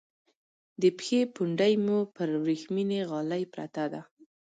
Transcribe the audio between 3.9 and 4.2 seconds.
ده.